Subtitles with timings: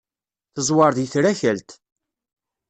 [0.53, 1.69] Teẓwer deg trakalt.